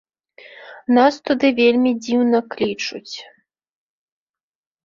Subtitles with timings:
[0.97, 3.15] Нас туды вельмі дзіўна клічуць.